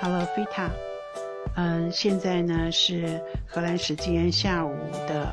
[0.00, 0.70] Hello, Vita。
[1.56, 4.76] 嗯，现在呢是荷兰时间下午
[5.08, 5.28] 的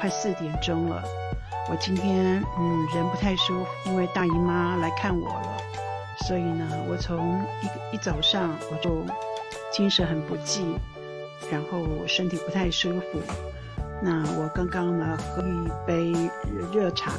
[0.00, 1.00] 快四点钟了。
[1.70, 5.56] 我今天嗯人不太舒服，因为大姨妈来看我了，
[6.26, 9.04] 所以呢我从一一早上我就
[9.70, 10.64] 精神很不济，
[11.48, 13.20] 然后身体不太舒服。
[14.02, 16.12] 那我刚刚呢喝一杯
[16.72, 17.12] 热茶，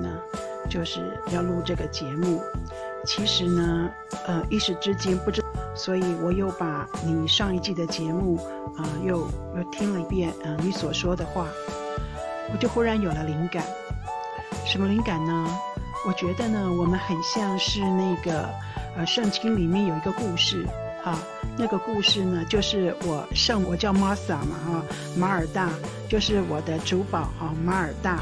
[0.00, 0.08] 那
[0.68, 2.42] 就是要录这个节目。
[3.06, 3.90] 其实呢，
[4.26, 5.40] 呃，一时之间不知，
[5.82, 8.36] 所以我又把你上一季的节目
[8.76, 9.26] 啊，又
[9.56, 11.46] 又听了一遍啊，你所说的话，
[12.52, 13.64] 我就忽然有了灵感。
[14.66, 15.48] 什么灵感呢？
[16.06, 18.46] 我觉得呢，我们很像是那个
[18.94, 20.66] 呃，圣经里面有一个故事，
[21.02, 21.18] 哈，
[21.56, 24.84] 那个故事呢，就是我圣我叫 Martha 嘛，哈，
[25.16, 25.70] 马尔大
[26.10, 28.16] 就是我的主保哈，马尔大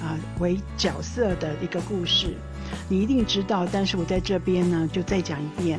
[0.00, 2.28] 啊为角色的一个故事。
[2.88, 5.78] 你一定知道，但是我在这边呢，就再讲一遍。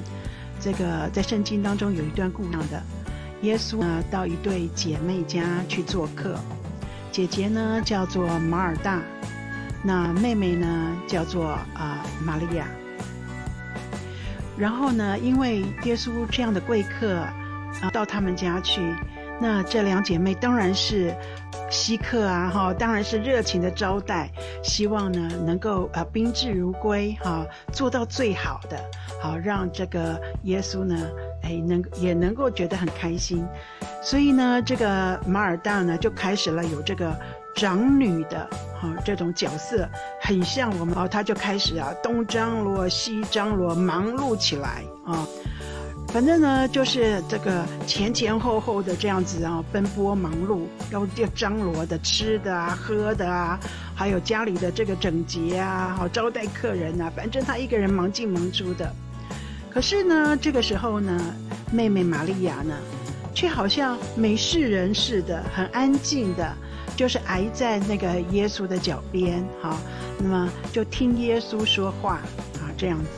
[0.65, 2.81] 这个在圣经当中有一段故事的，
[3.43, 6.39] 耶稣呢到一对姐妹家去做客，
[7.11, 8.99] 姐姐呢叫做马尔大，
[9.83, 12.65] 那妹妹呢叫做啊玛利亚。
[14.57, 17.17] 然后呢，因为耶稣这样的贵客
[17.83, 18.81] 啊到他们家去，
[19.39, 21.13] 那这两姐妹当然是。
[21.67, 24.29] 稀客啊，哈，当然是热情的招待，
[24.63, 27.43] 希望呢能够啊宾至如归，哈，
[27.73, 28.79] 做到最好的，
[29.21, 30.95] 好让这个耶稣呢，
[31.41, 33.45] 哎能也能够觉得很开心，
[34.01, 37.15] 所以呢，这个马尔大呢就开始了有这个
[37.55, 38.47] 长女的
[38.79, 39.87] 哈这种角色，
[40.21, 45.27] 很像我们哦，他就开始啊东张罗西张罗，忙碌起来啊。
[46.09, 53.59] 反正呢，就是这个前前后后的这样子啊，奔波忙碌，要要张罗的吃的啊、喝的啊，
[53.95, 58.89] 还有家里的这个整洁啊，好招待客人啊，反正他一个人忙进忙出的。
[59.75, 61.21] 可是呢，这个时候呢，
[61.69, 62.73] 妹妹玛利亚呢，
[63.33, 66.49] 却好像没事人似的，很安静的，
[66.95, 69.77] 就是挨在那个耶稣的脚边，好，
[70.17, 72.21] 那么就听耶稣说话
[72.53, 73.09] 啊，这样子。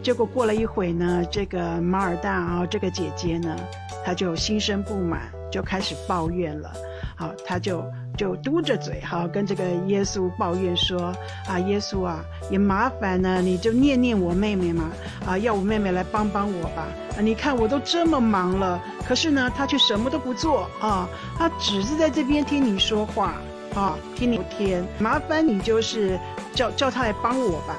[0.00, 3.56] 结果过了一会呢，这个马尔大啊，这个姐姐呢，
[4.04, 6.72] 她就心生不满，就开始抱怨了。
[7.16, 7.84] 好，她就
[8.22, 11.12] 就嘟着嘴，好跟这个耶稣抱怨说
[11.48, 14.92] ：“啊，耶稣啊，也麻烦呢，你就念念我妹妹嘛，
[15.26, 16.86] 啊，要我妹妹来帮帮我吧。
[17.16, 23.34] 啊，你看我都这么忙了，可是呢，她却什么都不做啊，她只是在这边听你说话，
[23.74, 24.86] 啊，听你聊天。
[25.00, 26.16] 麻烦你就是
[26.54, 27.76] 叫叫她来帮我吧。”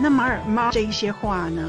[0.00, 1.62] 那马尔妈这一些话呢，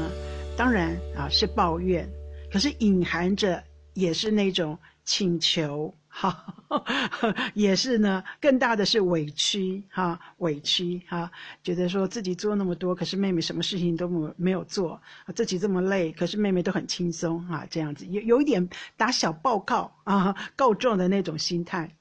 [0.56, 2.08] 当然啊是抱怨，
[2.50, 3.62] 可是隐含着
[3.92, 6.54] 也是那种请求，哈，
[7.52, 11.30] 也是呢更大的是委屈，哈，委屈，哈，
[11.62, 14.98] 觉得说自己做那么多，可是妹妹什么事情都没没有做，
[15.34, 18.66] 自己这么累，可是妹妹都很轻松，啊，这样子有有一点
[18.96, 21.94] 打小报告啊告状的那种心态，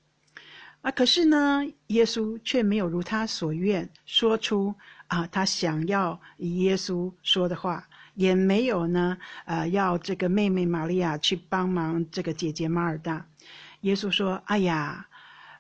[0.80, 4.74] 啊，可是呢，耶稣却没有如他所愿说出。
[5.08, 9.16] 啊，他想要耶稣说的话，也没有呢。
[9.46, 13.24] 呃，要这个妹妹玛利亚去帮忙这个姐姐马尔大。
[13.86, 15.08] 耶稣说：“哎呀，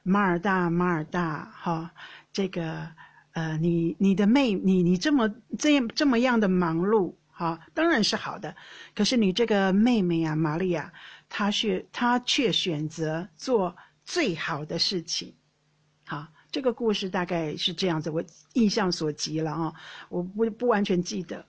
[0.02, 1.92] 马尔大，马尔大，哈，
[2.34, 2.90] 这个
[3.34, 8.56] 呃，你你的妹，你你这么这样这么样的忙碌，哈，当然是好的。
[8.96, 10.92] 可是你这个妹妹啊，玛利亚，
[11.30, 15.34] 她却她却选择做最好的事情，
[16.06, 19.74] 好。”这个故事大概是这样子，我印象所及了啊，
[20.08, 21.46] 我不不完全记得。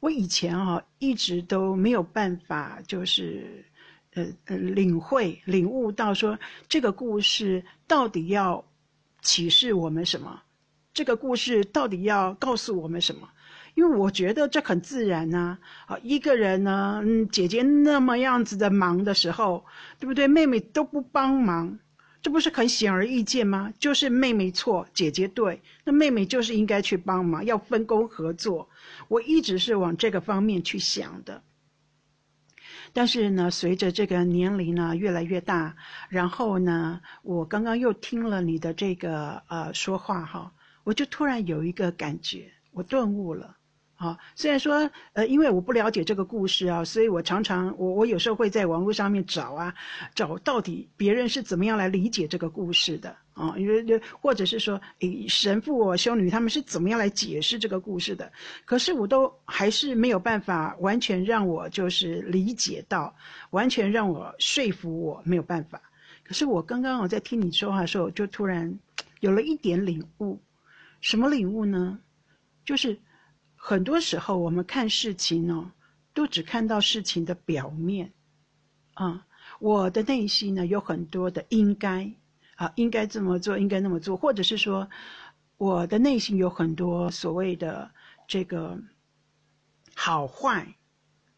[0.00, 3.64] 我以前哈一直都没有办法，就是
[4.14, 6.38] 呃呃领会、领悟到说
[6.68, 8.64] 这个故事到底要
[9.22, 10.42] 启示我们什么？
[10.92, 13.28] 这个故事到底要告诉我们什么？
[13.74, 19.64] 因为我觉得这很自然呐，啊，一个人呢，嗯，姐姐那么样子的忙的时候，
[19.98, 20.28] 对不对？
[20.28, 21.78] 妹妹都不帮忙。
[22.22, 23.74] 这不是很显而易见吗？
[23.78, 28.68] 就是妹妹错，姐姐对，那妹妹就是应该去帮忙，要分工合作。
[29.08, 31.42] 我一直是往这个方面去想的。
[32.94, 35.74] 但是呢，随着这个年龄呢越来越大，
[36.08, 40.52] 然后呢，我刚刚又听了你的这个呃说话哈，
[40.84, 43.56] 我就突然有一个感觉，我顿悟了。
[43.96, 49.74] 好，虽然说，呃，因为我不了解这个故事啊，所以我常常，我我有时候会在网络上面找啊，
[50.14, 58.32] 找到底别人是怎么样来理解这个故事的啊，因为或者是说，诶，神父、修女他们是怎么样来解释这个故事的，
[58.64, 63.14] 可是我都还是没有办法完全让我就是理解到，
[63.50, 65.80] 完全让我说服我没有办法。
[66.22, 68.78] 可是我刚刚我在听你说话的时候，就突然
[69.20, 70.40] 有了一点领悟，
[71.00, 71.98] 什么领悟呢？
[72.64, 72.98] 就是。
[73.66, 75.72] 很多时候，我们看事情呢，
[76.12, 78.12] 都只看到事情的表面，
[78.92, 79.26] 啊，
[79.58, 82.12] 我的内心呢有很多的应该，
[82.56, 84.88] 啊，应该这么做，应该那么做，或者是说，
[85.56, 87.90] 我的内心有很多所谓的
[88.26, 88.78] 这个
[89.94, 90.66] 好坏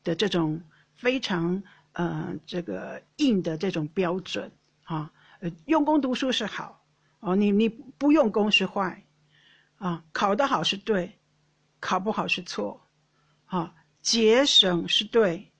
[0.04, 0.60] 的这种
[0.94, 4.50] 非常呃这个硬的这种标准，
[4.84, 6.84] 啊，呃，用功读书是好，
[7.20, 9.04] 哦，你你不用功是坏，
[9.78, 11.18] 啊，考得好是对，
[11.80, 12.88] 考不好是错，
[13.46, 13.74] 啊。
[14.02, 15.50] 节省是对，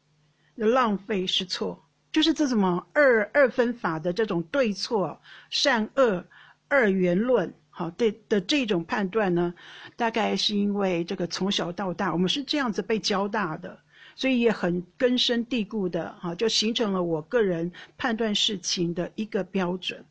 [0.55, 1.86] 浪费是错，
[2.17, 5.21] 就是这种二二分法的这种对错、
[5.51, 6.25] 善恶
[6.67, 9.53] 二元论，好对的这种判断呢，
[9.97, 13.79] 大概是因为这个从小到大我们是这样子被教大的，
[14.15, 20.03] 所以也很根深蒂固的哈，就形成了我个人判断事情的一个标准。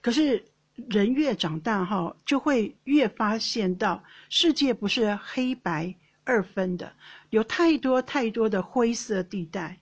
[0.00, 0.42] 可是
[0.88, 5.94] 人越长大哈，就会越发现到世界不是黑白
[6.24, 6.90] 二分的。
[7.28, 9.81] 有太多太多的灰色地带，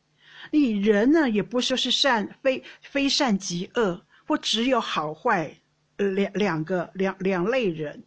[0.51, 5.55] 你人呢也不说是善非非善即恶，或只有好坏
[5.97, 8.03] 两两个两两类人。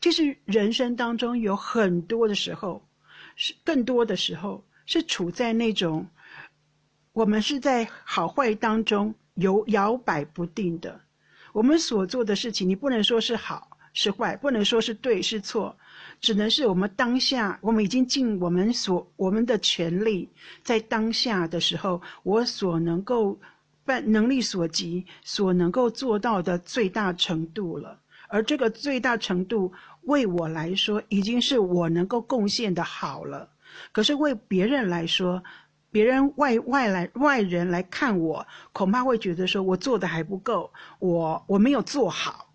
[0.00, 2.86] 其实人生当中有很多的时候，
[3.34, 6.06] 是更多的时候是处在那种
[7.12, 11.00] 我们是在好坏当中有摇摆不定的。
[11.52, 15.78] 我们所做的事情，你不能说是好是坏，不能说是对是错。
[16.20, 20.28] 只能是我们当下，我们已经尽我们所我们的全力，
[20.62, 23.38] 在当下的时候，我所能够
[23.84, 28.00] 办能力所及，所能够做到的最大程度了。
[28.28, 29.72] 而这个最大程度，
[30.02, 33.48] 为我来说，已经是我能够贡献的好了。
[33.92, 35.42] 可是为别人来说，
[35.92, 42.45] 别人外外来外人来看我，恐怕会觉得说我做的还不够，我我没有做好。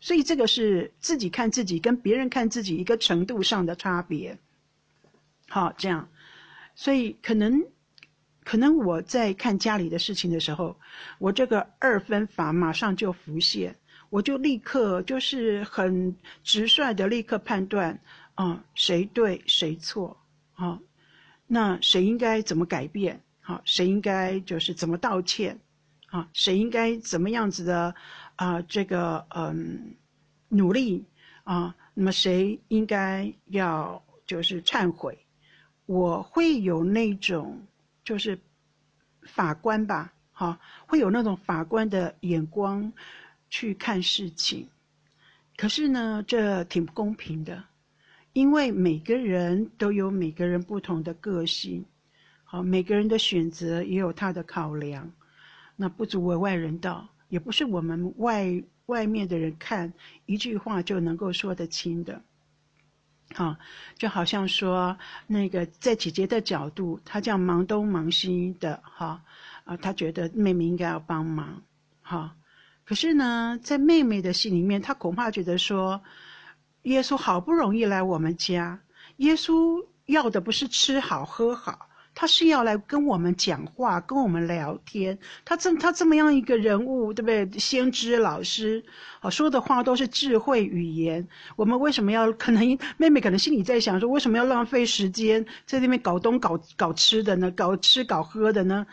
[0.00, 4.38] 所以这个是自己看自己跟别人看自己一个程度上的差别。
[5.48, 6.08] 好，这样，
[6.74, 7.64] 所以可能，
[8.44, 10.78] 可能我在看家里的事情的时候，
[11.18, 13.74] 我这个二分法马上就浮现，
[14.10, 16.14] 我就立刻就是很
[16.44, 17.98] 直率的立刻判断，
[18.34, 20.16] 啊，谁对谁错，
[20.54, 20.78] 啊，
[21.46, 25.58] 那谁应该怎么改变，好，谁应该就是怎么道歉，
[26.10, 27.94] 啊，谁应该怎么样子的。
[28.36, 29.96] 啊，这个嗯，
[30.48, 31.04] 努力
[31.42, 35.18] 啊，那么谁应该要就是忏悔？
[35.86, 37.60] 我会有那种
[38.04, 38.38] 就是
[39.22, 42.92] 法官吧，哈，会有那种法官的眼光
[43.50, 44.68] 去看事情。
[45.56, 47.64] 可是呢，这挺不公平的，
[48.34, 51.84] 因为每个人都有每个人不同的个性，
[52.44, 55.10] 好，每个人的选择也有他的考量，
[55.78, 57.08] 那不足为外人道。
[57.30, 58.46] 也不是我们外
[58.86, 59.92] 外面的人看
[60.24, 62.22] 一句话就能够说得清的，
[63.34, 63.58] 啊，
[63.98, 64.96] 就好像说
[65.26, 69.22] 那个在姐姐的角度，她这样忙东忙西的，哈，
[69.64, 71.62] 啊，她觉得妹妹应该要帮忙，
[72.00, 72.34] 哈，
[72.86, 76.00] 可是呢，在妹妹的心里面，她恐怕觉得说，
[76.84, 78.80] 耶稣好不容易来我们家，
[79.18, 81.87] 耶稣要的不是吃好喝好。
[82.20, 85.16] 他是要来跟我们讲话，跟我们聊天。
[85.44, 87.48] 他这他这么样一个人物，对不对？
[87.60, 88.84] 先知老师，
[89.20, 91.28] 啊，说的话都是智慧语言。
[91.54, 92.32] 我们为什么要？
[92.32, 97.52] 可能妹妹可能心里在想说，为什么要浪费时间在那边搞东搞搞吃的呢？
[97.52, 98.84] 搞吃搞喝的呢？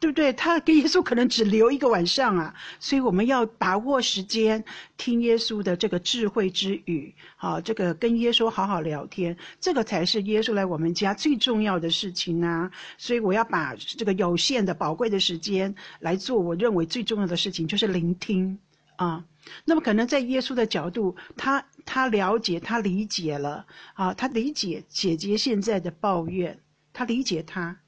[0.00, 0.32] 对不对？
[0.32, 4.64] 他跟耶稣可能只留一个晚上啊，所以我们要把握时间，
[4.96, 12.70] 听耶稣的这个智慧之语，好，这个跟耶稣好好聊天，这个才是耶稣来我们家最重要的事情啊。
[12.96, 18.56] 所以我要把这个有限的宝贵的时间来做我认为最重要的事情，就是聆听
[18.94, 19.24] 啊。
[19.64, 26.60] 那么可能在耶稣的角度，他他了解，他理解了啊，他理解姐姐现在的抱怨，
[26.92, 27.80] 他理解他，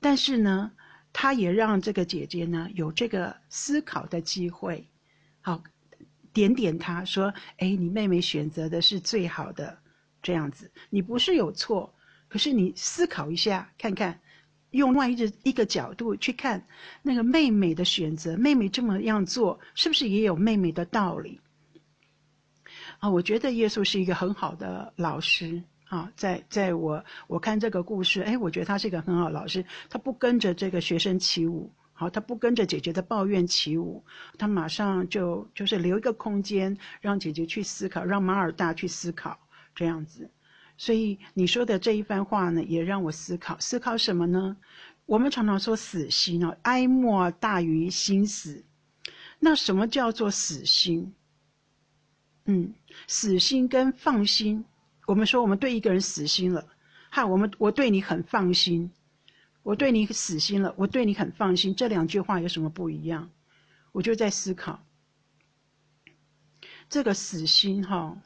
[0.00, 0.72] 但是呢？
[1.12, 4.86] 他也让这个姐姐呢有这个思考的机会，
[5.40, 5.62] 好，
[6.32, 9.78] 点点他说：“哎，你妹妹选择的是最好的，
[10.22, 11.94] 这样子，你不是有错，
[12.28, 14.18] 可是你思考一下，看看，
[14.70, 16.66] 用另外一个一个角度去看
[17.02, 21.38] 那个妹妹的选择，妹妹这么样做，是不是也有妹妹的道理？”
[23.00, 25.62] 啊，我觉得耶稣是一个很好的老师。
[25.92, 29.62] 啊，在在我我看这个故事，哎，我觉得他是一个很好老师。
[29.90, 34.02] 他不跟着这个学生起舞，好，他不跟着姐姐的抱怨起舞，
[34.38, 39.38] 他马上就就是留一个空间，让姐姐去思考，让马尔大去思考
[39.74, 40.30] 这样子。
[40.78, 44.56] 所以你说的这一番话呢，也让我思考，思考什么呢？
[45.04, 48.64] 我们常常说死心哦，哀莫大于心死。
[49.38, 51.12] 那什么叫做死心？
[52.46, 52.72] 嗯，
[53.06, 54.64] 死心跟放心。
[55.06, 56.66] 我们说，我们对一个人死心了，
[57.10, 58.90] 哈，我们我对你很放心，
[59.62, 63.30] 我对你死心了，我对你很放心，这两句话有什么不一样？
[63.90, 64.84] 我就在思考，
[66.88, 68.16] 这个死心哈，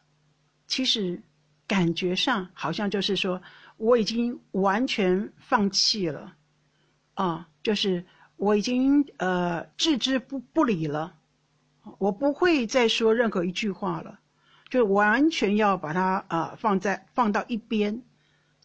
[0.67, 1.23] 其实
[1.67, 3.43] 感觉上好像就是说
[3.79, 6.37] 我已经完全放弃了，
[7.15, 8.05] 啊，就是
[8.37, 11.19] 我已经呃置之不不理了，
[11.99, 14.21] 我不会再说任何一句话了。
[14.69, 18.03] 就完全要把它啊放在放到一边，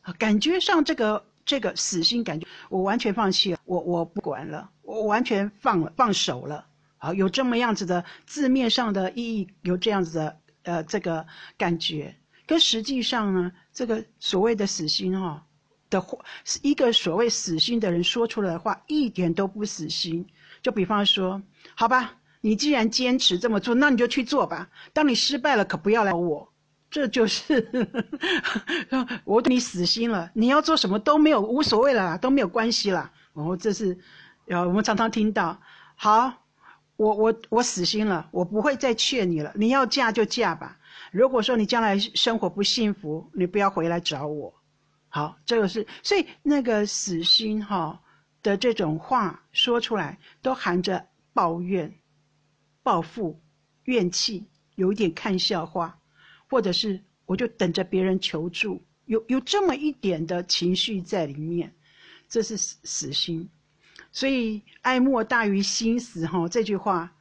[0.01, 6.65] 啊，感觉上这个这个死心感觉，我完全放弃了，我我不管了，我完全放了放手了，
[6.97, 11.25] 啊，有这么样子的字面上的意义，有这样子的呃这个
[11.57, 12.15] 感觉，
[12.47, 15.45] 跟实际上呢，这个所谓的死心哈
[15.89, 16.17] 的话，
[16.63, 20.25] 一个所谓死心的人说出来的话一点都不死心，
[20.63, 21.41] 就比方说，
[21.75, 22.15] 好吧。
[22.41, 24.69] 你既然坚持这么做，那你就去做吧。
[24.93, 26.51] 当你失败了，可不要来找我。
[26.89, 27.65] 这就是
[29.23, 30.29] 我对你死心了。
[30.33, 33.09] 你要做什么都没有无所谓了，都没有关系了。
[33.31, 33.97] 哦，这是，
[34.47, 35.57] 呃，我们常常听到。
[35.95, 36.33] 好，
[36.97, 39.53] 我我我死心了，我不会再劝你了。
[39.55, 40.77] 你要嫁就嫁吧。
[41.13, 44.53] 如果说你将来生活不幸福，你不要回来找我。
[45.07, 48.01] 好，这个是，所以那个死心哈
[48.43, 51.93] 的这种话说出来，都含着抱怨。
[52.83, 53.39] 报复、
[53.83, 54.43] 怨气，
[54.75, 55.99] 有一点看笑话，
[56.49, 61.75] 或者是我就等着别人求助，有有这么一点的情绪在里面，
[62.27, 63.47] 这是死死心。
[64.11, 67.15] 所以爱莫大于心死，哈，这句话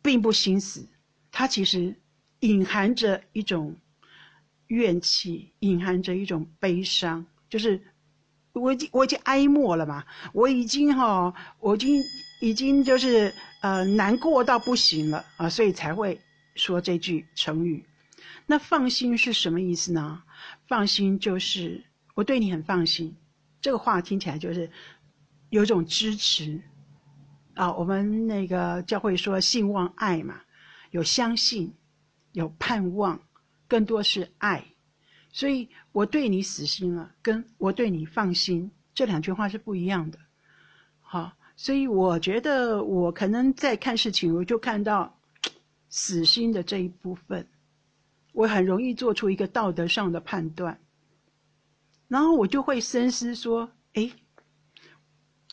[0.00, 0.88] 并不心死，
[1.30, 1.94] 它其实
[2.40, 3.76] 隐含着一种
[4.68, 7.80] 怨气，隐含着一种悲伤，就是
[8.52, 12.02] 我已经我已经哀莫了嘛，我已经哈，我已经
[12.40, 13.34] 已经就是。
[13.66, 16.20] 呃，难过到不行了啊，所以才会
[16.54, 17.84] 说这句成语。
[18.46, 20.22] 那放心是什么意思呢？
[20.68, 23.16] 放心就是我对你很放心，
[23.60, 24.70] 这个话听起来就是
[25.48, 26.62] 有种支持
[27.54, 27.72] 啊。
[27.72, 30.42] 我们那个教会说信望爱嘛，
[30.92, 31.74] 有相信，
[32.30, 33.20] 有盼望，
[33.66, 34.64] 更多是爱。
[35.32, 40.20] 所以我对你死心了，跟我对你放心这两句话是不一样的。
[41.00, 41.32] 好。
[41.58, 45.18] 所以我觉得，我可能在看事情，我就看到
[45.88, 47.48] 死心的这一部分，
[48.32, 50.78] 我很容易做出一个道德上的判断，
[52.08, 54.10] 然后我就会深思说：，哎，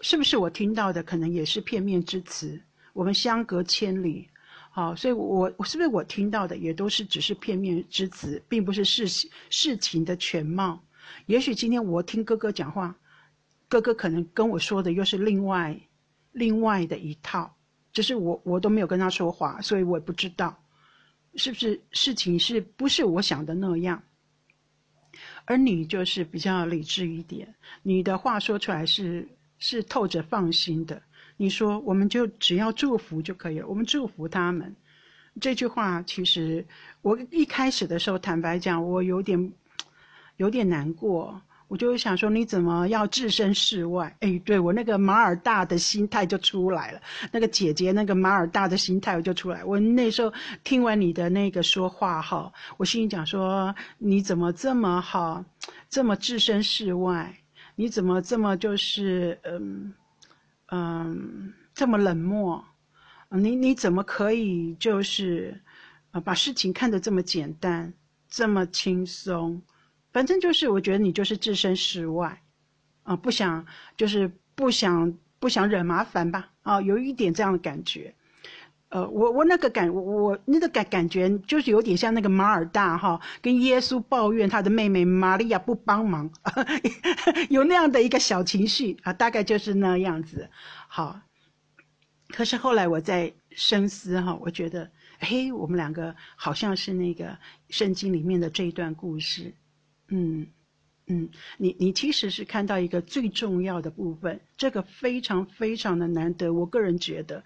[0.01, 2.61] 是不是我听到的可能也是片面之词？
[2.91, 4.27] 我们相隔千里，
[4.71, 9.07] 好，所以我我是不是我听到的也都是只是片面之词，并不是事
[9.49, 10.83] 事情的全貌？
[11.27, 12.93] 也许今天我听哥哥讲话，
[13.69, 15.79] 哥哥可能跟我说的又是另外。
[16.33, 17.55] 另外的一套，
[17.93, 20.61] 就是我我都没有跟他说话，所以我也不知道，
[21.35, 24.03] 是不是事情是不是我想的那样。
[25.45, 29.27] 而你就是比较理智一点，你的话说出来是
[29.59, 31.01] 是透着放心的。
[31.37, 34.75] 你说我们就只要祝福就可以了，我们祝福他们。
[35.41, 36.65] 这句话其实
[37.01, 39.53] 我一开始的时候，坦白讲，我有点
[40.37, 41.41] 有点难过。
[41.73, 44.15] 我就想说，你怎么要置身事外？
[44.19, 47.01] 哎，对我那个马尔大的心态就出来了，
[47.31, 49.65] 那个姐姐那个马尔大的心态我就出来。
[49.65, 50.31] 我那时候
[50.63, 55.43] 听完你的那个说话哈，我心里讲说，你怎么这么好，
[55.89, 57.35] 这么置身事外？
[57.75, 59.91] 你怎么这么就是嗯
[60.67, 62.63] 嗯这么冷漠？
[63.31, 65.59] 你你怎么可以就是
[66.11, 67.91] 呃把事情看得这么简单，
[68.29, 69.59] 这么轻松？
[70.13, 72.41] 反正就是，我觉得你就是置身事外，
[73.01, 73.65] 啊，不想
[73.97, 78.13] 就是不想不想惹麻烦吧，啊，有一点这样的感觉，
[78.89, 86.31] 呃，我我那个感我我那个感感觉就是有点像那个马尔大哈，跟耶稣抱怨他的妹妹玛利亚不帮忙，
[87.49, 90.47] 有那样的一个小情绪啊，大概就是那样子。
[90.87, 91.19] 好，
[92.29, 97.35] 可是后来我在深思哈，我觉得，嘿，我们两个好像是那个
[97.69, 99.55] 圣经里面的这一段故事。
[100.09, 100.47] 嗯，
[101.07, 106.53] 嗯，你你其实是看到一个最重要的部分，这个非常非常的难得。
[106.53, 107.43] 我个人觉得，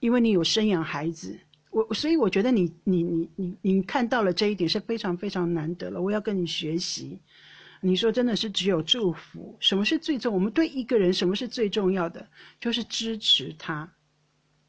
[0.00, 1.38] 因为你有生养孩子，
[1.70, 6.00] 我所以我觉得你你你你你看到了这一点是非常非常难得了。
[6.02, 7.20] 我要跟你学习。
[7.80, 10.32] 你说真的是只有祝福，什么是最重？
[10.32, 12.26] 我们对一个人什么是最重要的？
[12.58, 13.92] 就是支持他，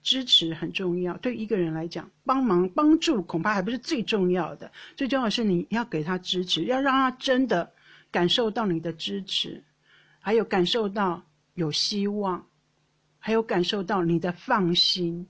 [0.06, 1.18] 支持很重要。
[1.18, 7.74] 对一个人来讲，帮忙帮助恐怕还不是最重要的，最重要的是你要给他支持，要让他真的
[8.12, 9.64] 感受到你的支持，
[10.20, 11.24] 还有感受到
[11.56, 12.46] 有希望，
[13.18, 15.28] 还有感受到你的放心。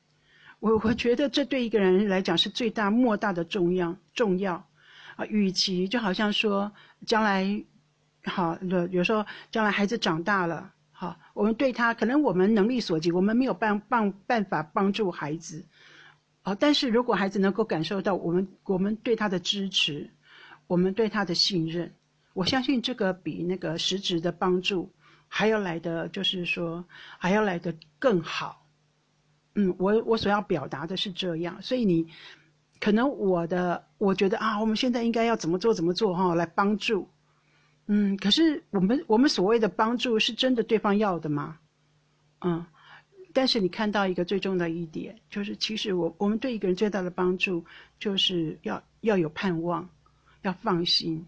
[0.59, 4.67] 我我觉得这对一个人来讲是最大莫大的重要重要
[5.15, 5.25] 啊！
[5.27, 6.71] 与其就好像说
[7.05, 7.63] 将来
[8.25, 15.65] 好，有有时候将来孩子长大了，好，我们对他可能我们能力所及，我们没有办办办法帮助孩子，
[16.45, 20.09] 哦，但是如果孩子能够感受到我们我们对他的支持，
[20.67, 21.93] 我们对他的信任，
[22.33, 24.93] 我相信这个比那个实质的帮助
[25.27, 26.85] 还要来的，就是说
[27.19, 28.65] 还要来的更好。
[29.53, 32.07] 嗯，我我所要表达的是这样，所以你
[32.79, 37.09] 可能我的我觉得啊，我们现在应该要怎么做怎么做哈，来帮助。
[37.87, 41.59] 嗯，可是我们我们所谓的帮助是真的对方要的吗？
[42.41, 42.65] 嗯，
[43.31, 47.63] 但是你看到一个最重要的一点，就是其实我我们对一个人最大的帮助，
[47.99, 49.87] 就是要要有盼望，
[50.41, 51.23] 要放心，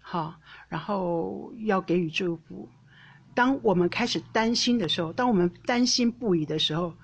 [0.00, 0.34] 好，
[0.68, 2.66] 然后要给予祝福。
[3.34, 6.94] 当我们开始担心的时候，当我们担心不已的时候，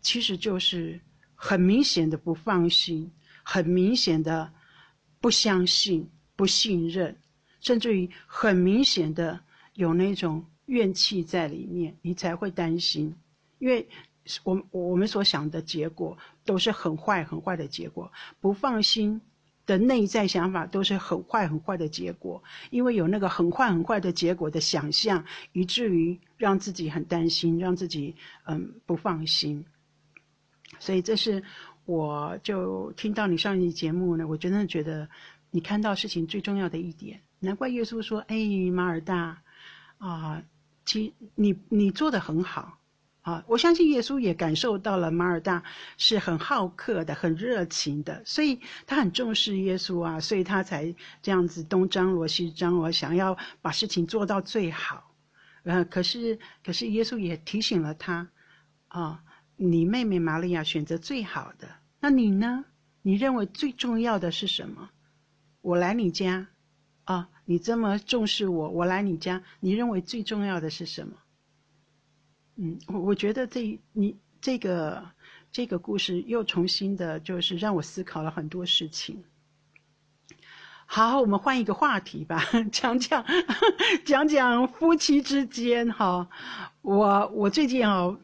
[0.00, 1.00] 其实就是
[1.34, 3.10] 很明显的不放心，
[3.42, 4.52] 很明显的
[5.20, 7.16] 不相信、不信任。
[7.66, 9.40] 甚至于很明显的
[9.74, 13.12] 有那种怨气在里面，你才会担心，
[13.58, 13.88] 因为
[14.44, 19.20] 我我们所想的结果都是很坏很坏的结果，不放心
[19.66, 29.66] 的内在想法都是很坏很坏的结果，因为有那个很坏很坏的结果的想象，以至于让自己很担心，让自己嗯不放心。
[30.78, 31.42] 所以这是
[31.84, 35.08] 我就听到你上一集节目呢，我真的觉得
[35.50, 37.20] 你看到事情最重要的一点。
[37.38, 38.36] 难怪耶稣说：“哎，
[38.72, 39.42] 马尔大，
[39.98, 40.42] 啊，
[40.84, 42.78] 其你你做的很好，
[43.20, 45.62] 啊，我相信耶稣也感受到了马尔大
[45.98, 55.14] 是很好客的、很热情的，所以他很重视耶稣啊，所以他才这样子东张罗西张罗，想要把事情做到最好。
[55.64, 58.28] 呃，可是可是耶稣也提醒了他，
[58.88, 59.22] 啊，
[59.56, 61.68] 你妹妹玛利亚选择最好的，
[62.00, 62.64] 那你呢？
[63.02, 64.90] 你认为最重要的是什么？
[65.66, 66.46] 我来你家。”
[67.06, 71.16] 啊，你这么重视我，我来你家，你认为最重要的是什么？
[72.56, 75.10] 嗯，我我觉得这你这个
[75.52, 79.22] 这个故事又重新的，就是让我思考了很多事情。
[80.84, 83.24] 好，我们换一个话题吧，讲讲
[84.04, 86.28] 讲讲夫妻之间哈。
[86.82, 88.18] 我我最近啊，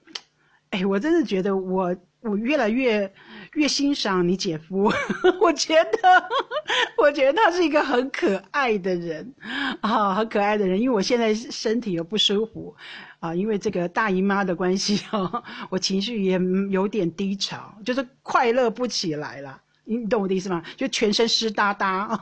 [0.70, 3.12] 哎，我真的觉得我我越来越。
[3.54, 4.90] 越欣赏你姐夫，
[5.38, 6.28] 我觉得，
[6.96, 9.35] 我觉得他是一个很可爱的人，
[9.82, 10.80] 啊，很可爱的人。
[10.80, 12.74] 因为我现在身体又不舒服，
[13.20, 19.61] 啊，因为这个大姨妈的关系哦， 我情绪也有点低潮，就是快乐不起来了。
[19.85, 20.62] 你懂我的意思吗？
[20.77, 22.18] 就全身湿哒哒，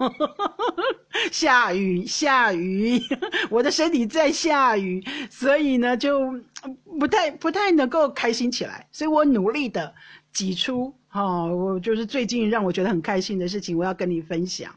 [1.31, 3.01] 下 雨下雨，
[3.51, 6.33] 我的身体在下雨，所以呢，就
[6.99, 8.89] 不太不太能够开心起来。
[8.93, 9.95] 所以我努力的
[10.33, 10.95] 挤出。
[11.09, 14.75] 好，我就是最近让我觉得很开心的事情，我要跟你分享。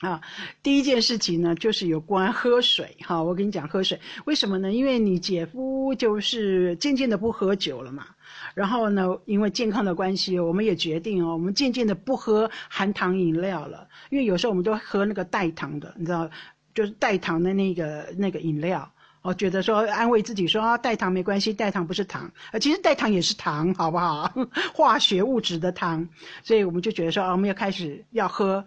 [0.00, 0.20] 啊，
[0.62, 2.96] 第一件事情呢，就是有关喝水。
[3.00, 4.70] 哈，我跟你讲喝水，为什么呢？
[4.72, 8.06] 因为你姐夫就是渐渐的不喝酒了嘛。
[8.54, 13.86] 然后呢，因为健康的关系，我们也决定哦，我们渐渐的不喝含糖饮料了。
[14.10, 16.30] 因为有时候我们都喝那个代糖的，你知道，
[16.72, 18.88] 就是代糖的那个那个饮料。
[19.22, 24.32] 我觉得说安慰自己说啊，代糖没关系，代糖不是糖，呃，其实代糖也是糖，好不好？
[24.72, 26.08] 化学物质的糖，
[26.42, 28.64] 所以我们就觉得说啊，我们要开始要喝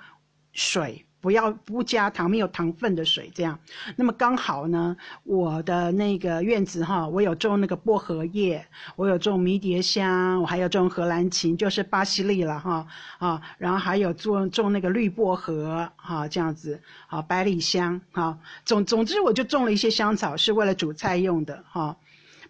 [0.51, 1.05] 水。
[1.19, 3.57] 不要不加糖，没有糖分的水，这样。
[3.95, 13.41] 那么刚好呢，我的那个院子哈，我有种那个薄荷叶，我有种迷迭香，我还有种荷兰芹，就是巴西利了哈啊。
[13.57, 18.37] 然后还有种种那个绿薄荷哈，这样子啊，百里香哈。
[18.63, 21.97] 总总之，我就种了一些香草，是为了煮菜用的哈。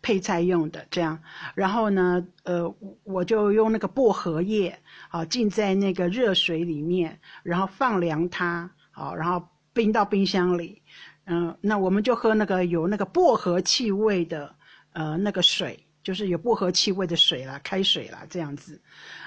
[0.02, 1.20] 配菜用的这样，
[1.56, 4.80] 然后呢，呃，我就用那个薄荷叶，
[5.10, 10.82] 啊，浸在那个热水里面，然后放凉它，好，然后冰到冰箱里，
[11.26, 14.56] 嗯，那我们就喝那个有那个薄荷气味的，
[14.94, 18.82] 呃，那个水，就是有薄荷气味的水啦，开水啦，这样子。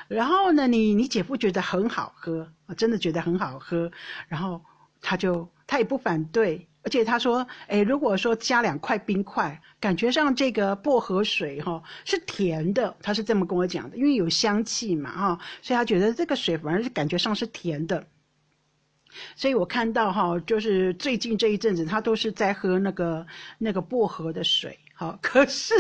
[0.09, 3.90] 然后呢，你你姐夫觉得很好喝，真的觉得很好喝，
[4.28, 4.64] 然后
[5.00, 6.66] 他就他也不反对。
[6.83, 18.07] 而且他说：“哎，如果说加两块冰块，感觉上这个薄荷水哈是甜的。”他是这么跟我讲的，因为有香气嘛哈，所以他觉得这个水反而是感觉上是甜的。
[19.35, 23.27] 所以我看到哈，就是最近这一阵子，他都是在喝那个
[23.59, 24.79] 那个薄荷的水。
[25.01, 25.73] 好， 可是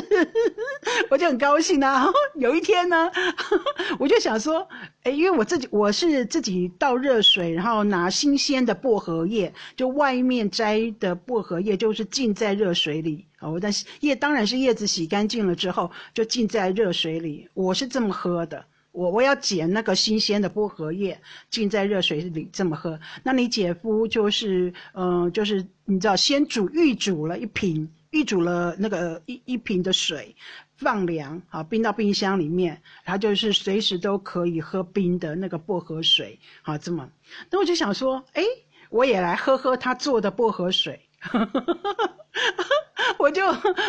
[1.10, 2.06] 我就很高兴啊！
[2.36, 3.10] 有一天呢，
[4.00, 4.66] 我就想说，
[5.02, 13.26] 哎，因为我自己我是自己倒热水，然后拿新鲜的薄荷叶，就外面摘的薄荷叶，就是浸在热水里。
[13.40, 17.46] 哦，但是叶当然是叶子洗干净了之后，就浸在热水里。
[17.52, 18.64] 我是这么喝的。
[18.92, 22.98] 我我要捡那个新鲜的薄荷叶，浸在热水里这么喝。
[23.22, 30.34] 那你姐夫就是，嗯，就是你知道，先煮预煮了一瓶，预煮了那个一一瓶的水，
[30.76, 37.08] 放凉，好冰到冰箱里面，然后就是随时都可以喝冰的那个薄荷水，好这么。
[37.50, 38.42] 那我就想说，哎，
[38.90, 41.00] 我也来喝喝他做的薄荷水。
[43.18, 43.44] 我就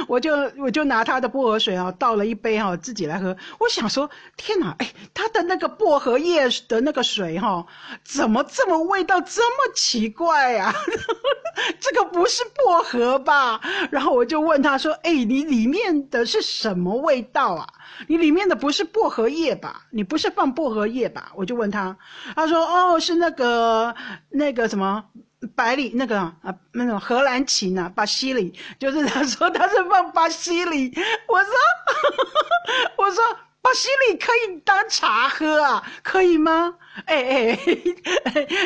[0.08, 3.36] 我就我就拿他的薄荷水啊，倒了一杯哈，自己来喝。
[3.60, 7.66] 我想说，天哪，哎，他的那个薄荷叶的那个水哈，
[8.04, 10.74] 怎么这么味道这么奇怪啊？
[11.80, 13.60] 这个不是薄荷吧？
[13.92, 17.68] 然后我就问他说，哎，你里面的是什么味道啊？
[18.08, 19.86] 你里面的不是薄荷叶吧？
[19.92, 21.32] 你不是放薄荷叶吧？
[21.36, 21.98] 我就问他，
[22.36, 23.96] 他说，哦，是那个
[24.30, 25.04] 那个什么。
[25.56, 30.94] 百里那个啊，那种荷兰芹啊，巴西里，就是他说他是放巴西里，
[31.28, 31.52] 我说
[32.98, 33.24] 我说
[33.62, 36.76] 巴西里可以当茶喝啊，可以吗？
[37.06, 37.60] 哎哎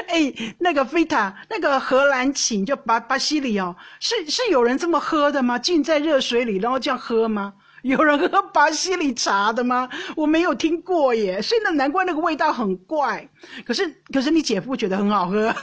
[0.08, 5.60] 哎，那个菲塔，那个荷兰芹就巴巴西里哦，是是有人这么喝的吗？
[5.60, 7.54] 浸在热水里然后这样喝吗？
[7.84, 9.88] 有人喝巴西里茶的吗？
[10.16, 13.30] 我没有听过耶，所以那难怪那个味道很怪。
[13.64, 15.54] 可是可是你姐夫觉得很好喝。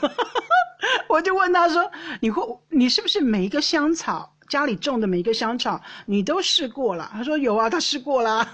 [1.12, 1.90] 我就问他说
[2.22, 8.48] ：“你会，你是不是每一个香草家里种的每一个香草，你都试过了？”他说：“有啊，他试过了。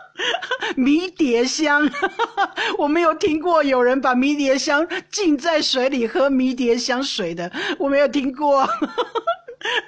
[0.76, 1.90] 迷迭香，
[2.76, 8.68] 我没有听过有人把迷迭香浸在水里喝迷迭香水的，我没有听过。”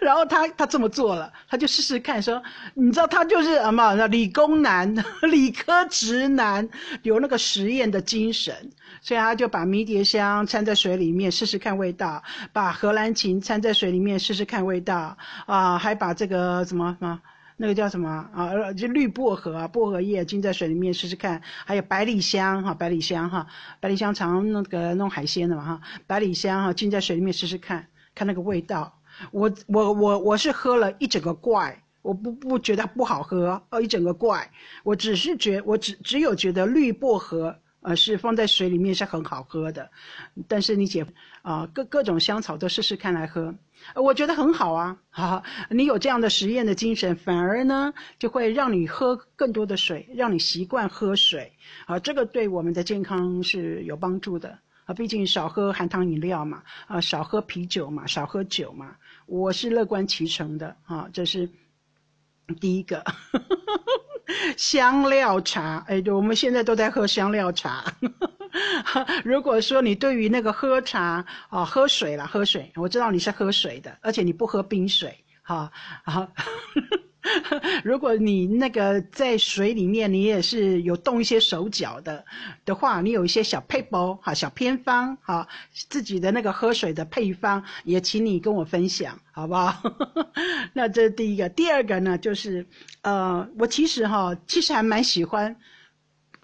[0.01, 2.43] 然后他他这么做了，他就试试看，说
[2.75, 4.93] 你知道他就是什么理工男、
[5.23, 6.67] 理科直男，
[7.03, 8.55] 有那个实验的精神，
[9.09, 15.17] 所以他就把迷迭香掺在水里面试试看味道，把荷兰芹掺在水里面试试看味道，
[15.47, 17.19] 啊，还把这个什么什么
[17.57, 23.47] 那个叫什么啊，就绿薄荷，薄荷叶浸在水里面试试看，还有百里香哈，百里香哈，
[23.81, 29.01] 百里香常那个弄海鲜的嘛哈，百里香哈浸在水里面试试看看那个味道。
[29.31, 34.47] 我我我我是喝了一整个罐，我不不觉得不好喝，呃，一整个罐，
[34.85, 39.91] 我只是觉我只只有觉得绿薄荷，呃，是放在水里面是很好喝的，
[40.49, 41.07] 但是你姐
[41.43, 43.55] 啊，各各种香草都试试看来喝，
[43.95, 51.53] 我觉得很好啊， 好，你有这样的实验的精神，反而呢就会让你喝更多的水，让你习惯喝水，
[51.87, 54.59] 啊，这个对我们的健康是有帮助的。
[54.85, 60.75] 啊，毕竟少喝含糖饮料嘛，啊，少喝啤酒嘛，少喝酒嘛，我是乐观其成的。
[60.87, 61.47] 啊，这是
[62.59, 63.05] 第一个。
[64.57, 65.85] 香料茶。
[65.89, 67.85] 哎，对，我们现在都在喝香料茶。
[69.25, 75.71] 如果说你对于那个喝茶啊，喝水啦，喝水，我知道你是喝水的，而且你不喝冰水，哈，
[76.05, 76.29] 好。
[77.83, 82.25] 如果你那个在水里面，你也是有动一些手脚的
[82.65, 89.83] 的话，你有一些小配包哈，小偏方哈，自己的那个喝水的配方，也请你跟我分享，好不好？
[90.73, 92.65] 那这是第一个，第二个呢，就是
[93.03, 95.57] 呃，我其实哈，其实还蛮喜欢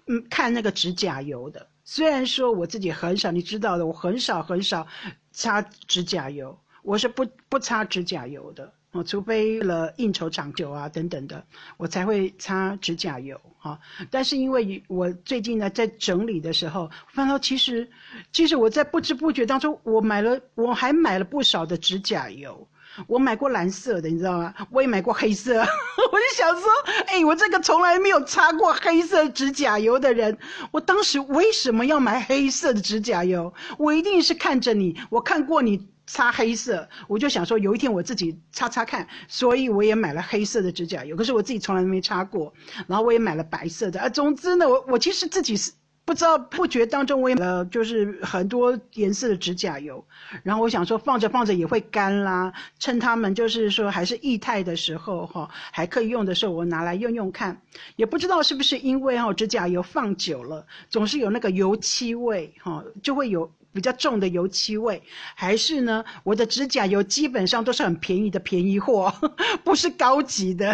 [0.07, 4.85] 嗯看那个指甲油的，虽然说我自己很少，你知道的，我很少很少
[5.31, 8.73] 擦指甲油，我是不不擦指甲油的。
[8.95, 11.43] 哦，除非了应酬长久啊等等的，
[11.75, 13.77] 我才会擦指甲油哈。
[14.09, 17.89] 但是因为我最近呢在整理的时候，发现其实，
[18.31, 22.65] 其实我在不知不觉当中，我买了，我还买了不少的指甲油。
[23.07, 24.53] 我买过蓝色的，你知道吗？
[24.71, 25.59] 我也买过黑色。
[25.59, 26.69] 我就想说，
[27.07, 30.37] 哎，我这个从来没有擦过黑色指甲油的人，
[30.71, 33.53] 我当时为什么要买黑色的指甲油？
[33.77, 35.85] 我一定是看着你，我看过你。
[36.07, 41.15] 擦黑色，我就想说有一天我自己擦擦看，所以我也买了黑色的指甲油。
[41.15, 42.53] 可是我自己从来没擦过，
[42.87, 43.99] 然后我也买了白色的。
[43.99, 45.71] 啊，总之呢，我我其实自己是
[46.05, 50.05] 不知道不觉当中我也买了就是很多颜色的指甲油。
[50.43, 57.59] 然后我想说放着放着也会干啦，趁他们就是说还是液态的时候哈，还可以用的时候我拿来用用看。
[57.95, 63.51] 也不知道是不是因为哈指甲油放久了总是有那个油漆味哈，就会有。
[63.75, 65.03] 比较重的油漆味，
[65.35, 66.01] 还是呢？
[66.23, 69.13] 我的指甲油基本上都是很便宜的便宜货，
[69.65, 70.73] 不是高级的，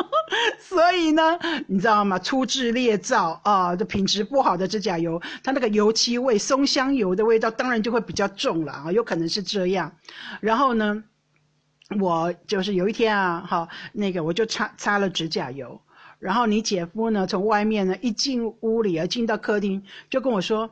[0.58, 2.18] 所以呢，你知道吗？
[2.18, 9.94] 粗制劣造啊，这品质不好的指甲油，它那个油漆味、松香油的味道，当然就会比较重了啊，有可能是这样。
[10.40, 11.04] 然后呢，
[12.00, 15.78] 我就是有一天啊，哈，那个我就擦擦了指甲油，
[16.18, 20.70] 然后你姐夫呢，从外面呢一进屋里啊，进到客厅就跟我说。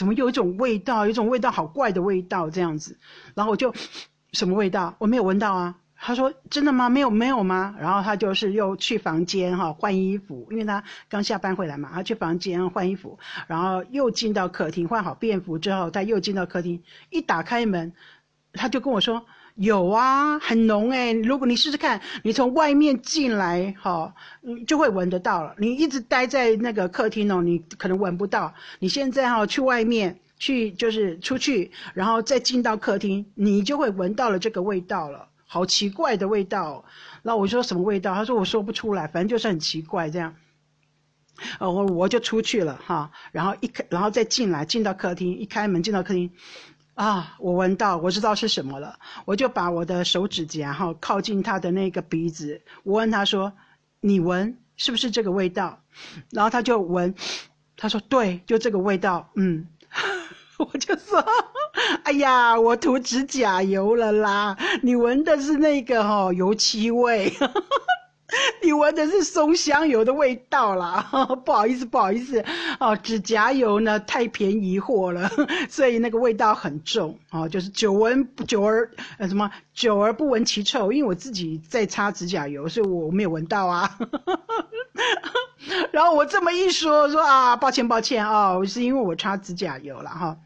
[0.00, 1.04] 怎么有一种味道？
[1.04, 2.98] 有一种味道好怪的味道，这样子。
[3.34, 3.74] 然后我就
[4.32, 4.94] 什么味道？
[4.96, 6.88] 我没有闻到啊，他说真的吗？
[6.88, 7.76] 没有没有吗？
[7.78, 17.92] 然后他就是又去房间哈换衣服，因为他刚下班回来嘛，他去房间换衣服，然后又进到客厅换好便服之后，他又进到客厅，一打开门，
[18.54, 19.26] 他就跟我说
[19.60, 25.54] 有啊，很浓哎，如果你试试看，你从外面进来哈，你就会闻得到了。
[25.58, 28.54] 你一直待在那个客厅哦，你可能闻不到。
[28.78, 35.28] 你现在哈去外面去就是出去，然后再进到客厅，你就会闻到了这个味道了。
[35.44, 36.82] 好奇怪的味道，
[37.22, 38.14] 那我说什么味道？
[38.14, 40.34] 他说我说不出来，反正就是很奇怪这样。
[41.58, 46.30] 呃，我我就出去了哈，然后一开，然后再进来，进到客厅，一开门进到客厅，
[47.00, 53.50] 啊，我闻到，我知道是什么了，我就把我的手指甲哈靠近他的那个鼻子，我问他说
[54.00, 55.82] ：“你闻是不是这个味道？”
[56.30, 57.14] 然后他就闻，
[57.74, 59.66] 他说：“对，就这个味道。”嗯，
[60.58, 61.24] 我就说。
[62.04, 64.54] 哎呀，我涂指甲油了啦！
[64.82, 67.32] 你闻的是那个哈油漆味，
[68.62, 71.08] 你闻的是松香油的味道啦。
[71.44, 72.44] 不好意思，不好意思，
[72.78, 75.30] 哦，指甲油呢太便宜货了，
[75.68, 83.98] 所以那个味道很重哦，就是久闻久而呃什么久而不闻其臭，因为我自己在擦指甲油，所以我没有闻到啊。
[85.92, 90.36] 然后我这么一说，说啊，抱歉抱歉啊，是因为我擦指甲油了哈。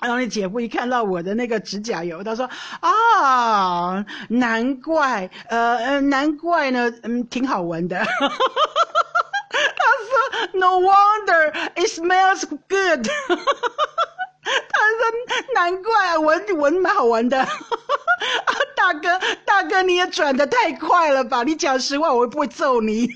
[0.00, 2.48] 然后你姐夫一看到我的那个指甲油，他说
[2.80, 7.98] ：“啊，难怪，呃呃，难怪呢，嗯，挺好闻的。
[9.54, 13.06] ”他说：“No wonder it smells good。
[14.44, 15.00] ”他说
[15.54, 17.40] ：“难怪闻闻蛮好闻的。
[17.46, 17.48] ”啊
[18.76, 21.42] 大哥，大哥，你也转的太快了吧？
[21.44, 23.08] 你讲实话，我会不会揍你？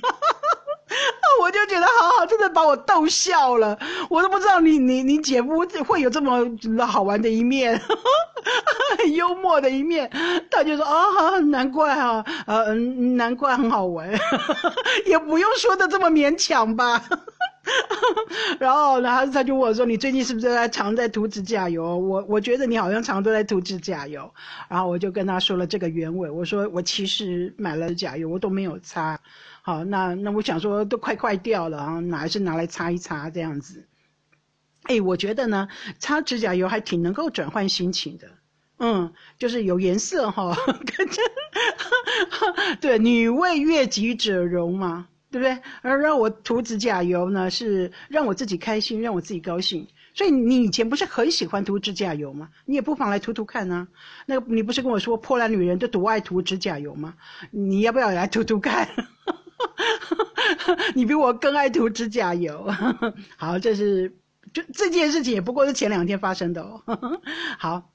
[1.40, 3.78] 我就觉得好好，真的把我逗笑了。
[4.10, 7.80] 我都不知道你你你姐夫会有这么好玩的一面，
[8.98, 10.10] 很 幽默的一面。
[10.50, 14.10] 他就说啊，难怪哈，呃，难怪很好玩，
[15.06, 17.02] 也不用说的这么勉强吧。
[18.58, 24.32] 然后，然后他就问我说：“你最近是不是在常在涂指甲油？”我我觉得你好像常都在涂指甲油。
[24.68, 29.18] 然后我就跟他说了这个原委，我说我其实买了指甲油，我都没有擦。
[29.68, 33.86] 好，那那我想说都快坏掉了啊，哪是拿来擦一擦这样子？
[34.84, 38.30] 哎，我觉得呢，擦指甲油还挺能够转换心情的，
[38.78, 40.56] 嗯，就是有颜色哈，
[40.96, 41.20] 感觉，
[42.80, 45.58] 对，女为悦己者容嘛，对不对？
[45.82, 49.86] 而让我涂指甲油呢，是让我自己开心，让我自己高兴。
[50.14, 52.48] 所以你以前不是很喜欢涂指甲油吗？
[52.64, 53.86] 你也不妨来涂涂看呢。
[54.24, 57.16] 那你不是跟我说破烂女人都独爱涂指甲油吗？
[57.50, 58.88] 你要不要来涂涂看？
[60.94, 62.72] 你比我更爱涂指甲油。
[63.36, 64.16] 好，这是
[64.52, 66.82] 就这件事情也不过是前两天发生的哦。
[67.58, 67.90] 好，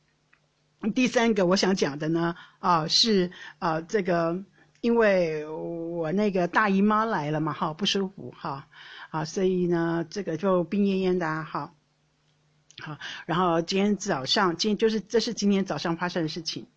[0.94, 4.44] 第三个我想讲的呢，啊是啊这个，
[4.82, 8.68] 因为我那个大姨妈来了嘛，哈不舒服哈，
[9.10, 11.74] 啊所以呢这个就病恹恹的啊哈。
[12.82, 12.98] 好，
[13.28, 16.68] 然后今天早上，今就是这是今天早上发生的事情。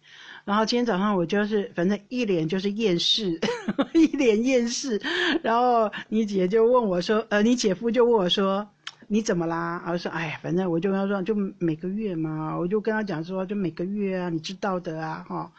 [0.47, 3.41] 然后今天早上我就是反正一脸就是厌世，
[3.93, 5.03] 一脸厌世。
[5.43, 8.69] 然后你姐就问我说：“呃，你姐夫就问我说，
[9.09, 15.53] 你怎么啦？”我说：“哎，反正我就跟他说，就每个月嘛，我就跟他讲说，就每个月啊，你知道的啊，哈。”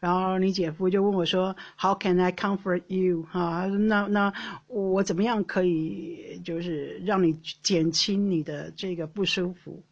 [0.00, 4.32] 然后你姐夫就问我说：“How can I comfort you？” 哈，那那
[4.66, 9.84] 我怎么样可以就是让你减轻你的这个不舒服，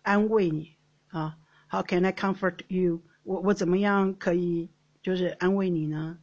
[0.00, 0.70] 安慰你
[1.10, 1.36] 啊
[1.68, 3.02] ？How can I comfort you？
[3.22, 4.68] 我我怎么样可以
[5.02, 6.16] 就是安慰你呢？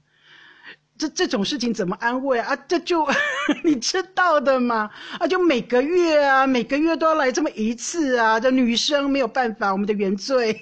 [0.98, 2.56] 这这种事情怎么安慰啊？
[2.68, 3.08] 这就
[3.64, 5.28] 你知道的嘛啊！
[5.28, 8.40] 就每个月啊，每个月都要来这么一次啊！
[8.40, 10.60] 这女生没有办法，我们的原罪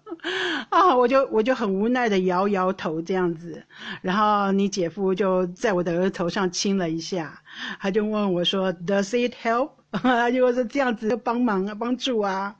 [0.70, 0.96] 啊！
[0.96, 3.62] 我就我就很无奈的摇摇头这样子，
[4.00, 7.42] 然后你姐夫就在我的额头上亲了一下，
[7.78, 12.56] 他就问我说：“Does it help？” 他就说这样子帮忙啊，帮助啊。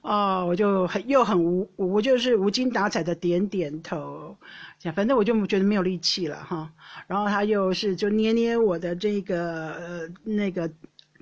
[0.00, 4.36] 哦，我就很又很无，我就是无精打采的点点头，
[4.94, 6.72] 反正我就觉得没有力气了哈。
[7.06, 10.70] 然后他又是就捏捏我的这个呃那个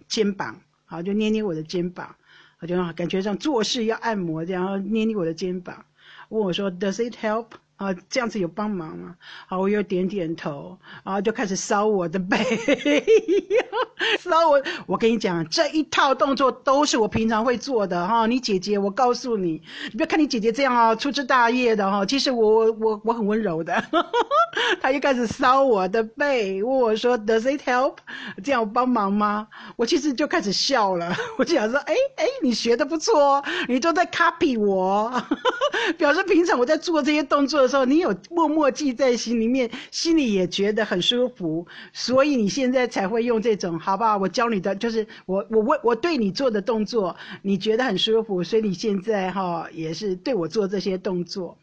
[0.09, 2.15] 肩膀，好就捏捏我的肩膀，
[2.61, 5.85] 我就感觉像做事要按摩这样捏捏我的肩膀，
[6.29, 7.47] 问我说 Does it help？
[7.81, 9.15] 啊，这样子有帮忙吗？
[9.49, 12.37] 好，我又点点头，然后就开始搔我的背，
[14.23, 14.63] 搔我。
[14.87, 18.27] 我跟你讲，这一套动作都是我平常会做的哈。
[18.27, 22.05] 你姐姐，我告诉你，你不要看你姐姐这样啊，粗枝大叶的哈。
[22.05, 23.83] 其实我我我我很温柔的。
[24.83, 27.97] 他又开始搔我的背，问我说：“Does it help？”
[28.45, 29.49] 这样帮忙吗？
[29.77, 31.17] 我其实就开始笑了。
[31.39, 35.11] 我就想说：“哎哎，你学的不错，你都在 copy 我。
[35.97, 44.19] ”表示平常我在做这些动作时候，你有默默记在心里面，心里也觉得很舒服，所以你现在才会用这种，好不好？
[44.19, 51.57] 我教你的就是我我我我对你做的动作，你觉得很舒服，所以你现在哈也是对我做这些动作。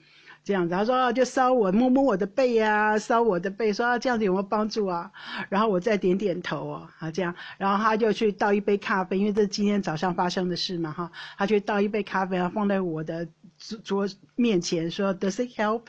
[0.48, 5.12] 这样子，他说就搔我摸摸我的背呀，搔我的背，说啊这样子有没有帮助啊？
[5.50, 15.82] 然后我再点点头哦，啊这样，然后他就去倒一杯咖啡，因为这是今天早上发生的事嘛哈，他去倒一杯咖啡啊，放在我的桌桌面前，说 Does it help？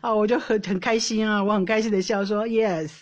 [0.00, 2.92] 啊，我就很很开心啊，我很开心的笑说 Yes，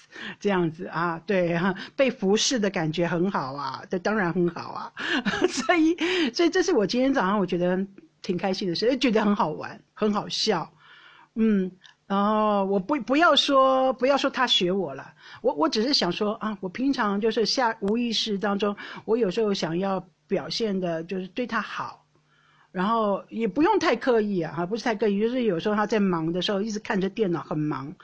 [0.40, 4.92] 这样子啊，对哈，被服侍的感觉很好啊，这当然很好啊，
[5.46, 5.94] 所以
[6.32, 7.86] 所以这是我今天早上我觉得
[8.22, 10.72] 挺开心的事，觉得很好玩，很好笑。
[11.34, 11.70] 嗯，
[12.06, 22.04] 然后我不不要说不要说他学我了，我我只是想说啊，我平常就是下无意识当中，我有时候想要表现的就是对他好，
[22.70, 27.94] 然后也不用太刻意啊，不是太刻意，就是有时候他在忙的时候一直看着电脑很忙，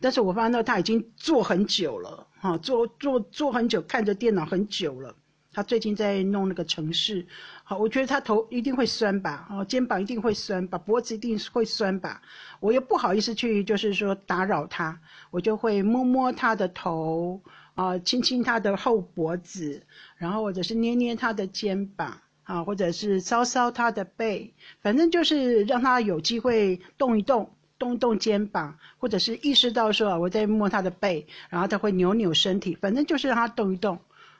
[0.00, 5.14] 但是我发现到他已经坐很久了，哈，坐坐坐很久看着电脑很久了。
[5.50, 7.26] 他最近在弄那个城市，
[7.70, 12.22] 好，我觉得他头一定会酸吧，哦，肩膀一定会酸吧，脖子一定会酸吧，
[12.60, 14.98] 我又不好意思去，就是说打扰他，
[15.30, 17.42] 我就会摸摸他的头，
[17.74, 19.82] 啊，亲亲他的后脖子，
[20.16, 33.98] 然后或者是捏捏他的肩膀，啊，或者是搔搔他的背，反正就是让他有机会动一动，动一动肩膀，或者是意识到说我在摸他的背，然后他会扭扭身体，反正就是让他动一动。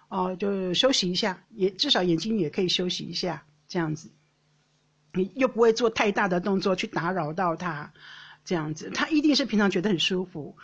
[0.08, 4.10] 哦，就休息一下，也至少眼睛也可以休息一下，这样子，
[5.12, 7.92] 你又不会做太大的动作去打扰到它，
[8.44, 10.56] 这样子，它一定是平常觉得很舒服，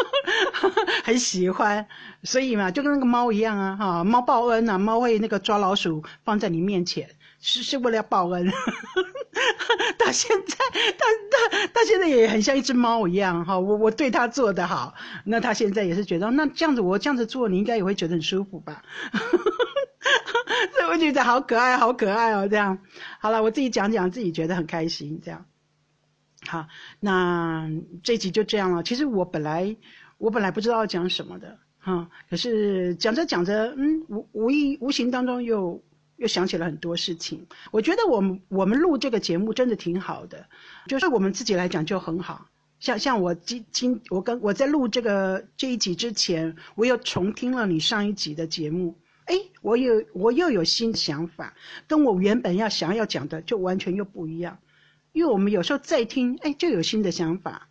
[1.04, 1.86] 很喜欢，
[2.22, 7.08] 所以嘛，就跟那个猫一样啊，哈，猫报恩啊，猫会那个抓老鼠放在你面前，
[7.40, 8.50] 是是为了报恩。
[9.98, 10.56] 到现在，
[10.98, 14.94] 他他他现在也很像一只猫一样哈，我我对他做的好，
[15.24, 18.82] 那他现在也是觉得，那这样子我这样子做，你应该也会觉得很舒服吧？
[20.72, 22.78] 所以我觉得好可爱，好可爱哦，这样。
[23.20, 25.44] 好了，我自己讲讲，自己觉得很开心，这样。
[26.46, 26.66] 好，
[27.00, 27.68] 那
[28.02, 28.82] 这集就这样了。
[28.82, 29.76] 其实我本来
[30.18, 35.82] 我本来不知道要讲什么的哈，可是讲着讲着，嗯，无无意无形当中又。
[36.16, 40.46] 又想起了很多事情，我觉得我们我们录这个节目真的挺好的，
[40.86, 42.46] 就是我们自己来讲就很好。
[42.78, 51.54] 像像我今今我跟我在录这个这一集之前，我又重听了你上一集的节目，哎，我有我又有新的想法，
[51.86, 54.58] 跟我原本要想要讲的就完全又不一样。
[55.12, 57.68] 因为我们有时候再听，哎，就有新的想法，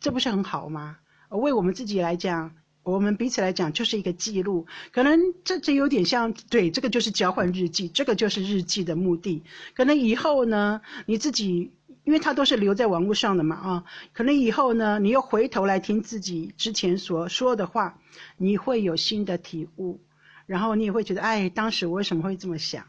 [0.00, 0.98] 这不是很好吗？
[1.30, 2.54] 为我们自己来讲。
[2.90, 9.42] 我们彼此来讲就是一个记录，可能这这有点像，对，这个就是交换日记，这个就是日记的目的。
[9.74, 11.70] 可能以后呢，你自己，
[12.04, 17.98] 因为它都是留在网络上的嘛，啊，可能以后呢，你又回头来听自己之前所说的话，
[18.38, 20.00] 你会有新的体悟，
[20.46, 22.86] 然后你也会觉得，哎，当时我为什么会这么想，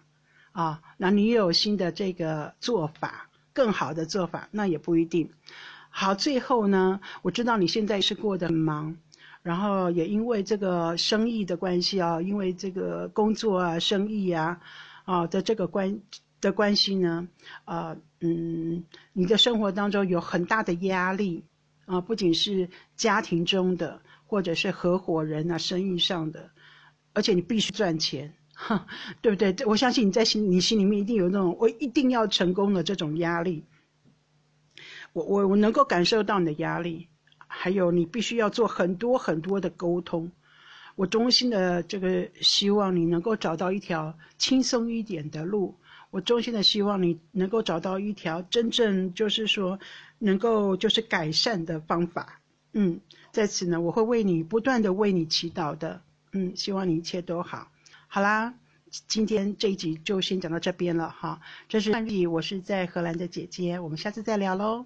[0.53, 5.29] 啊，那你又有新的这个做法，更好的做法，那也不一定。
[5.89, 8.95] 好，最后呢，我知道你现在是过得忙。
[9.41, 14.59] 然后也因为这个生意的关系啊，因为这个工作啊、生意啊，
[15.05, 16.01] 啊的这个关
[16.41, 17.27] 的关系呢，
[17.65, 21.43] 啊嗯，你的生活当中有很大的压力
[21.85, 26.51] 啊，不仅是家庭中的，或者是合伙人啊、生意上的，
[27.13, 28.87] 而且你必须赚钱，哈，
[29.21, 29.65] 对不对？
[29.65, 33.65] 我相信你在心你心里面一定有那种我一定要成功的这种压力，
[35.13, 37.08] 我我我能够感受到你的压力。
[37.51, 40.31] 还有，你必须要做很多很多的沟通。
[40.95, 45.75] 我衷心的这个希望你能够找到一条轻松一点的路。
[46.11, 49.79] 我衷心的希望你能够找到一条真正就是说
[50.17, 52.39] 能够就是改善的方法。
[52.73, 52.99] 嗯，
[53.31, 56.01] 在此呢，我会为你不断的为你祈祷的。
[56.33, 57.71] 嗯，希望你一切都好。
[58.07, 58.53] 好啦，
[59.07, 61.41] 今天这一集就先讲到这边了哈。
[61.67, 61.91] 这是
[62.27, 64.85] 我是在荷兰的姐姐，我们下次再聊喽。